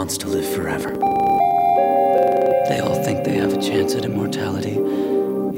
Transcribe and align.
wants 0.00 0.16
to 0.16 0.28
live 0.28 0.48
forever. 0.54 0.96
They 2.70 2.80
all 2.80 2.94
think 3.04 3.22
they 3.22 3.34
have 3.34 3.52
a 3.52 3.60
chance 3.60 3.94
at 3.94 4.06
immortality, 4.06 4.70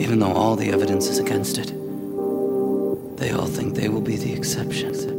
even 0.02 0.18
though 0.18 0.32
all 0.32 0.56
the 0.56 0.72
evidence 0.72 1.06
is 1.06 1.20
against 1.20 1.58
it. 1.58 1.68
They 3.18 3.30
all 3.30 3.46
think 3.46 3.76
they 3.76 3.88
will 3.88 4.00
be 4.00 4.16
the 4.16 4.32
exception. 4.32 5.11